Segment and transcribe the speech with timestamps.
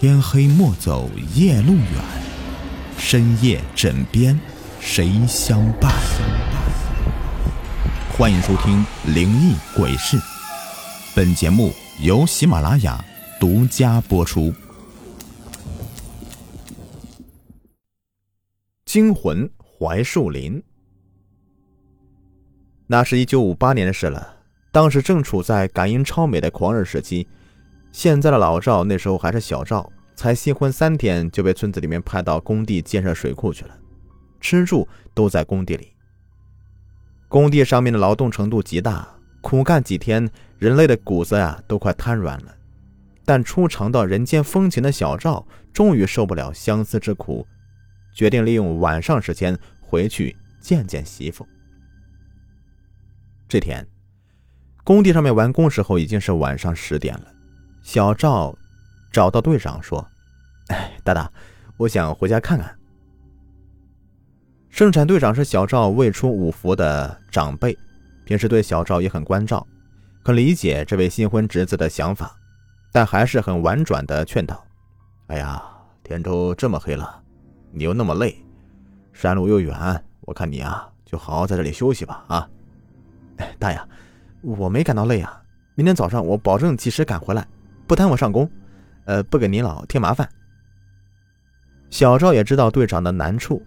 [0.00, 1.84] 天黑莫走夜路远，
[2.98, 4.38] 深夜枕边
[4.78, 5.92] 谁相伴？
[8.16, 10.16] 欢迎收听《灵异鬼事》，
[11.16, 13.04] 本节目由喜马拉雅
[13.40, 14.54] 独家播出。
[18.84, 20.62] 惊魂槐树林，
[22.86, 24.36] 那是一九五八年的事了。
[24.70, 27.26] 当时正处在感应超美的狂热时期。
[27.98, 33.76] 现在的老赵那时候还是小赵，才新婚三天就被村子里面派到工地建设水库去了，
[34.40, 35.88] 吃住都在工地里。
[37.26, 39.08] 工地上面的劳动程度极大，
[39.40, 40.30] 苦干几天，
[40.60, 42.54] 人类的骨子呀都快瘫软了。
[43.24, 47.44] 但初尝到人间风情的小赵，终于受不了相思之苦，
[48.14, 51.44] 决定利用晚上时间回去见见媳妇。
[53.48, 53.84] 这天，
[54.84, 57.34] 工地上面完工时候已经是晚上十点了。
[57.90, 58.54] 小赵
[59.10, 60.06] 找到队长说
[60.68, 61.32] ：“哎，大大，
[61.78, 62.78] 我想回家看看。”
[64.68, 67.74] 生产队长是小赵未出五服的长辈，
[68.26, 69.66] 平时对小赵也很关照，
[70.22, 72.36] 很理解这位新婚侄子的想法，
[72.92, 74.62] 但还是很婉转的劝道
[75.28, 75.58] ：“哎呀，
[76.02, 77.22] 天都这么黑了，
[77.72, 78.36] 你又那么累，
[79.14, 82.50] 山路又远，我看你啊，就好好在这里休息吧。”啊，
[83.38, 83.80] 哎，大爷，
[84.42, 85.42] 我没感到累啊，
[85.74, 87.48] 明天早上我保证及时赶回来。
[87.88, 88.48] 不耽误上工，
[89.06, 90.28] 呃，不给您老添麻烦。
[91.88, 93.64] 小赵也知道队长的难处，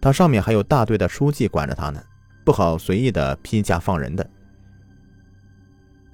[0.00, 2.00] 他上面还有大队的书记管着他呢，
[2.44, 4.24] 不好随意的批假放人的。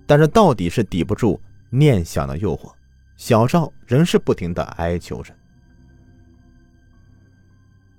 [0.07, 1.39] 但是到底是抵不住
[1.69, 2.73] 念想的诱惑，
[3.19, 5.33] 小赵仍是不停的哀求着。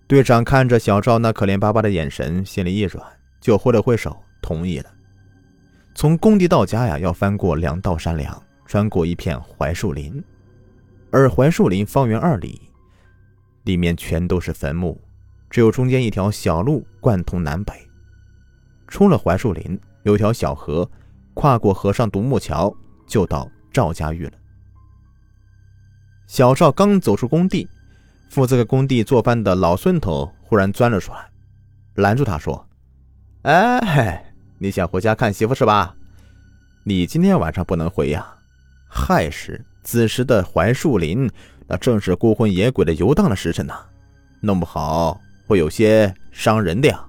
[0.08, 3.06] 队长看着小赵那可怜巴巴的眼神，心里一软，
[3.40, 4.92] 就挥了挥手，同意了。
[5.94, 8.44] 从工地到家呀，要翻过两道山梁。
[8.72, 10.24] 穿过一片槐树林，
[11.12, 12.72] 而槐树林方圆二里，
[13.64, 14.98] 里面全都是坟墓，
[15.50, 17.74] 只有中间一条小路贯通南北。
[18.88, 20.90] 出了槐树林，有条小河，
[21.34, 22.74] 跨过河上独木桥，
[23.06, 24.32] 就到赵家峪了。
[26.26, 27.68] 小赵刚走出工地，
[28.30, 31.30] 负责给工地做饭的老孙头忽然钻了出来，
[31.96, 32.66] 拦住他说
[33.44, 35.94] ：“哎，你想回家看媳妇是吧？
[36.86, 38.36] 你今天晚上不能回呀。”
[38.94, 41.30] 亥时子时的槐树林，
[41.66, 43.74] 那正是孤魂野鬼的游荡的时辰呐，
[44.42, 47.06] 弄不好会有些伤人的呀。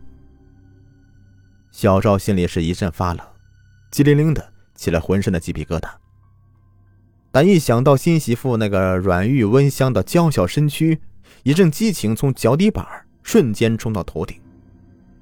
[1.73, 3.27] 小赵心里是一阵发冷，
[3.91, 5.91] 激灵灵的起了浑身的鸡皮疙瘩。
[7.33, 11.01] 但一想到新媳妇那个软玉温香的娇小身躯，
[11.43, 12.87] 一阵激情从脚底板
[13.25, 14.41] 瞬间冲到头顶。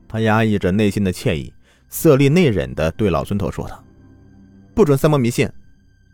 [0.06, 1.54] 他压抑着内心的惬意，
[1.88, 3.82] 色厉内荏的对老孙头说道
[4.74, 5.50] ：“不准三毛迷信。”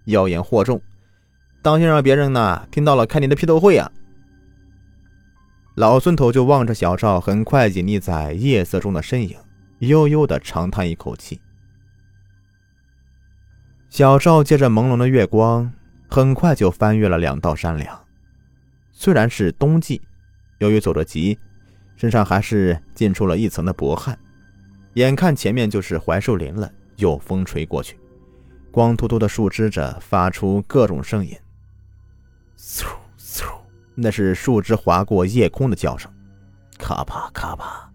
[0.06, 0.80] 妖言惑众，
[1.62, 3.90] 当心让别人呢听到了开你的批斗会啊！
[5.74, 9.36] 老孙头就望着小赵很快隐匿在夜色中的身影，
[9.80, 11.40] 悠悠的长叹一口气。
[13.90, 15.72] 小赵借着朦胧的月光，
[16.08, 18.04] 很快就翻越了两道山梁。
[18.92, 20.00] 虽然是冬季，
[20.58, 21.38] 由于走得急，
[21.96, 24.18] 身上还是浸出了一层的薄汗。
[24.94, 27.98] 眼看前面就是槐树林了，有风吹过去。
[28.76, 31.34] 光秃秃的树枝着发出各种声音，
[32.58, 32.84] 嗖
[33.18, 33.46] 嗖，
[33.94, 36.12] 那是树枝划过夜空的叫声，
[36.76, 37.90] 咔吧咔吧，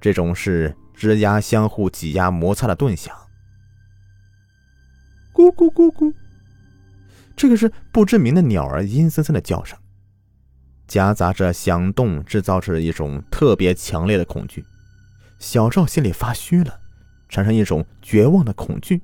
[0.00, 3.16] 这种是枝丫相互挤压摩擦的顿响，
[5.32, 6.14] 咕咕咕咕，
[7.34, 9.76] 这个是不知名的鸟儿阴森森的叫声，
[10.86, 14.64] 夹杂着响动，制造着一种特别强烈的恐惧。
[15.40, 16.78] 小赵心里发虚了，
[17.28, 19.02] 产生一种绝望的恐惧。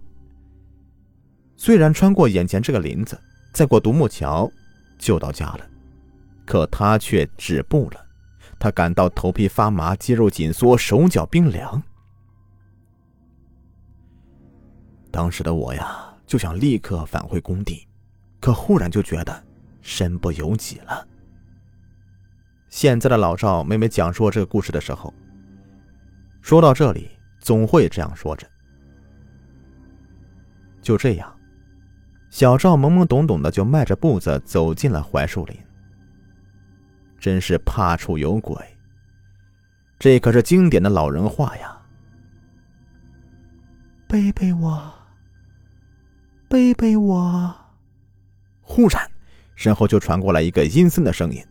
[1.63, 3.21] 虽然穿过眼前这个林子，
[3.53, 4.51] 再过独木桥，
[4.99, 5.61] 就到家了，
[6.47, 8.01] 可他却止步了。
[8.59, 11.83] 他感到头皮发麻，肌肉紧缩，手脚冰凉。
[15.11, 17.87] 当时的我呀，就想立刻返回工地，
[18.41, 19.45] 可忽然就觉得
[19.83, 21.07] 身不由己了。
[22.71, 25.13] 现在的老赵每每讲述这个故事的时候，
[26.41, 28.49] 说到这里，总会这样说着。
[30.81, 31.37] 就这样。
[32.31, 35.57] 小赵懵懵懂懂的就迈着步子走进了槐树林。
[37.19, 38.57] 真是怕处有鬼，
[39.99, 41.77] 这可是经典的老人话呀！
[44.09, 44.93] 背背我，
[46.49, 47.55] 背背我。
[48.63, 49.07] 忽然，
[49.55, 51.45] 身后就传过来一个阴森的声音。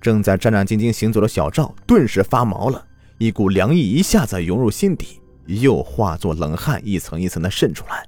[0.00, 2.86] 正在战战兢兢行走的小赵顿时发毛了，
[3.18, 8.06] 一股凉意一下子涌入心底，又化作冷汗一层一层的渗出来。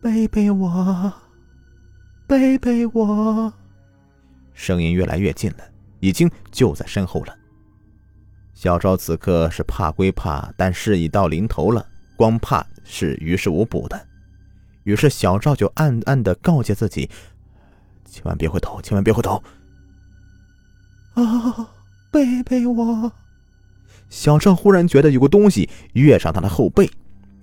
[0.00, 1.12] 背背我，
[2.28, 3.52] 背背我。
[4.54, 5.58] 声音越来越近了，
[5.98, 7.36] 已经就在身后了。
[8.54, 11.84] 小赵此刻是怕归怕，但事已到临头了，
[12.16, 14.06] 光怕是于事无补的。
[14.84, 17.10] 于是小赵就暗暗的告诫自己：
[18.04, 19.42] 千万别回头，千万别回头。
[21.14, 21.70] 啊，
[22.12, 23.12] 背背我！
[24.08, 26.88] 小赵忽然觉得有个东西跃上他的后背，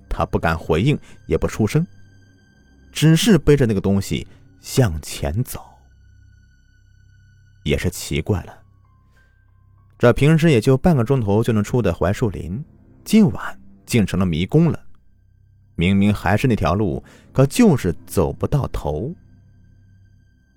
[0.08, 1.86] 他不敢回应，也不出声。
[2.96, 4.26] 只是背着那个东西
[4.58, 5.60] 向前走，
[7.62, 8.58] 也是奇怪了。
[9.98, 12.64] 这平时也就半个钟头就能出的槐树林，
[13.04, 14.82] 今晚竟成了迷宫了。
[15.74, 17.04] 明明还是那条路，
[17.34, 19.14] 可就是走不到头。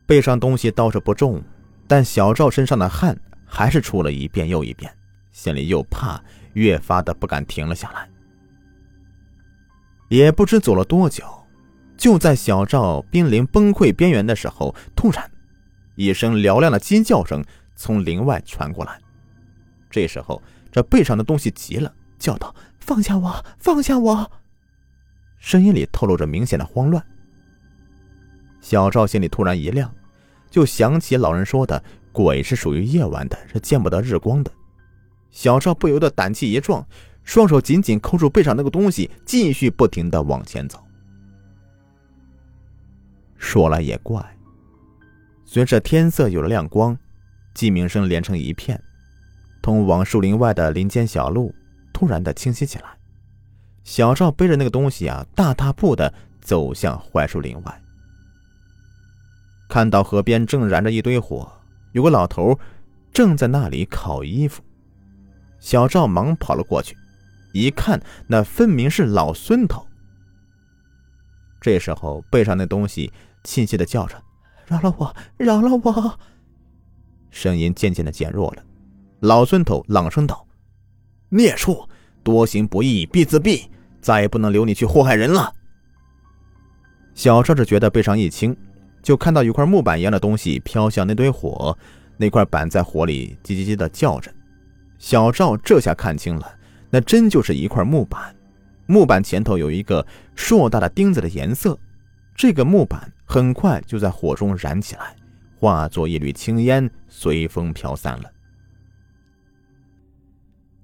[0.05, 1.43] 背上东西倒是不重，
[1.89, 4.89] 但小赵身上的汗还是出了一遍又一遍，
[5.33, 8.09] 心里又怕，越发的不敢停了下来。
[10.07, 11.25] 也不知走了多久。
[11.99, 15.29] 就在小赵濒临崩溃边缘的时候，突然，
[15.95, 17.43] 一声嘹亮的尖叫声
[17.75, 18.97] 从林外传过来。
[19.91, 20.41] 这时候，
[20.71, 24.31] 这背上的东西急了，叫道：“放下我，放下我！”
[25.39, 27.05] 声音里透露着明显的慌乱。
[28.61, 29.93] 小赵心里突然一亮，
[30.49, 34.49] 就想起老人说的：“鬼是属于夜晚的，是见不得日光的。”
[35.31, 36.87] 小赵不由得胆气一壮，
[37.25, 40.81] 双手紧紧扣住背上那个东西，继续不停的往前走。
[43.39, 44.23] 说来也怪，
[45.45, 46.95] 随着天色有了亮光，
[47.55, 48.79] 鸡鸣声连成一片，
[49.61, 51.55] 通往树林外的林间小路
[51.91, 52.85] 突然的清晰起来。
[53.83, 57.81] 小赵背着那个东西啊，大踏步的走向槐树林外。
[59.69, 61.51] 看到河边正燃着一堆火，
[61.93, 62.59] 有个老头
[63.11, 64.61] 正在那里烤衣服。
[65.59, 66.95] 小赵忙跑了过去，
[67.53, 69.87] 一看，那分明是老孙头。
[71.61, 73.11] 这时候背上那东西。
[73.43, 74.21] 亲切的叫着
[74.67, 76.19] ：“饶了我，饶了我！”
[77.31, 78.63] 声音渐渐的减弱了。
[79.19, 80.45] 老孙头朗声道
[81.29, 81.87] ：“孽畜，
[82.23, 83.65] 多行不义必自毙，
[84.01, 85.53] 再也不能留你去祸害人了。”
[87.13, 88.55] 小赵只觉得背上一轻，
[89.03, 91.77] 就看到有块木板一样的东西飘向那堆火，
[92.17, 94.33] 那块板在火里叽叽叽的叫着。
[94.97, 96.51] 小赵这下看清了，
[96.89, 98.35] 那真就是一块木板，
[98.85, 101.77] 木板前头有一个硕大的钉子的颜色。
[102.39, 105.13] 这个木板很快就在火中燃起来，
[105.59, 108.31] 化作一缕青烟，随风飘散了。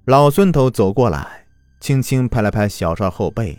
[0.04, 1.48] 老孙头走过来，
[1.80, 3.57] 轻轻拍了拍小帅后背，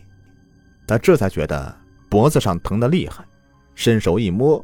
[0.86, 1.74] 他这才觉得
[2.10, 3.24] 脖子上疼得厉害，
[3.74, 4.62] 伸手一摸，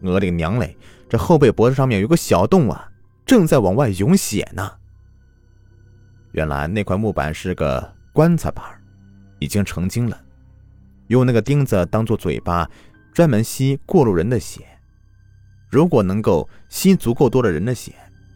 [0.00, 0.76] 我的娘嘞，
[1.08, 2.88] 这后背脖子上面有个小洞啊，
[3.26, 4.70] 正在往外涌血呢。
[6.30, 8.64] 原来那块木板是个棺材板，
[9.40, 10.16] 已经成精了。
[11.10, 12.70] 用那个钉子当做嘴巴，
[13.12, 14.64] 专门吸过路人的血。
[15.68, 17.92] 如果能够吸足够多的人的血，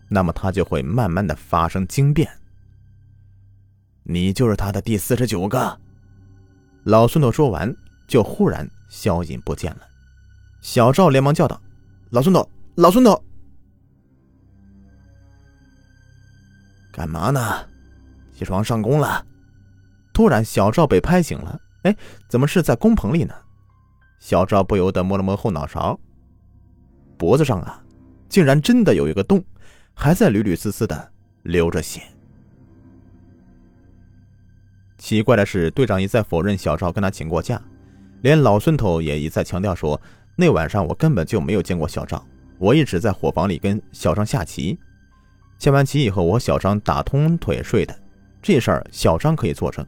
[0.08, 2.28] 那么他就会慢慢的发生惊变。
[4.02, 5.80] 你就是他的第四十九个。
[6.82, 7.72] 老孙头说完，
[8.08, 9.82] 就忽然消隐不见了。
[10.60, 11.60] 小赵连忙叫道
[12.10, 13.24] ：“老孙头，老孙头，
[16.90, 17.40] 干嘛呢？
[18.36, 19.24] 起床上工了。”
[20.12, 21.60] 突然，小赵被拍醒了。
[21.84, 21.96] 哎，
[22.28, 23.34] 怎么是在工棚里呢？
[24.18, 25.98] 小赵不由得摸了摸后脑勺，
[27.16, 27.82] 脖子上啊，
[28.28, 29.44] 竟然真的有一个洞，
[29.94, 32.00] 还在缕缕丝丝的流着血。
[34.96, 37.60] 奇怪的是，队长一再否认小赵跟他请过假，
[38.22, 40.00] 连老孙头也一再强调说，
[40.36, 42.24] 那晚上我根本就没有见过小赵，
[42.58, 44.78] 我一直在伙房里跟小张下棋，
[45.58, 47.94] 下完棋以后，我小张打通腿睡的，
[48.40, 49.86] 这事儿小张可以作证。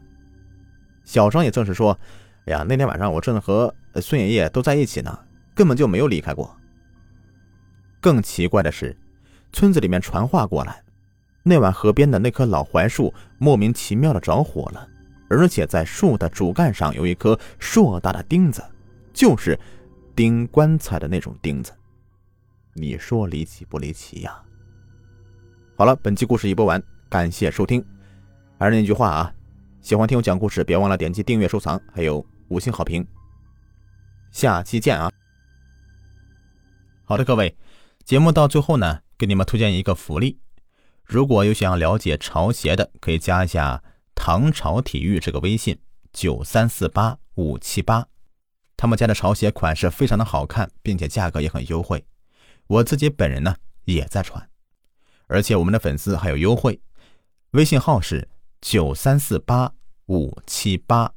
[1.06, 1.98] 小张也正是说
[2.44, 5.18] ：“哎呀，那天晚上我正和孙爷爷都在一起呢，
[5.54, 6.54] 根本就没有离开过。”
[8.02, 8.94] 更奇怪的是，
[9.52, 10.82] 村子里面传话过来，
[11.44, 14.86] 那晚河边的那棵老槐树莫名其妙的着火了，
[15.30, 18.62] 而且在树的主干上有一颗硕大的钉子，
[19.12, 19.58] 就是
[20.14, 21.72] 钉棺材的那种钉子。
[22.74, 24.42] 你说离奇不离奇呀？
[25.76, 27.84] 好了，本期故事已播完，感谢收听。
[28.58, 29.32] 还是那句话啊。
[29.80, 33.06] 喜欢听我讲故事，别忘了点击订阅、收藏，还有五星好评。
[34.32, 35.10] 下期见啊！
[37.04, 37.56] 好的，各位，
[38.04, 40.40] 节目到最后呢，给你们推荐一个福利。
[41.04, 43.82] 如果有想要了解潮鞋的，可以加一下
[44.14, 45.78] 唐朝体育这个微信
[46.12, 48.08] 九三四八五七八，
[48.76, 52.04] 他们家的潮鞋款式非常的好看，并且价格也很优惠。
[52.66, 53.54] 我自己本人呢
[53.84, 54.50] 也在穿，
[55.28, 56.80] 而且我们的粉丝还有优惠，
[57.52, 58.28] 微信号是。
[58.68, 59.74] 九三四八
[60.06, 61.15] 五七八。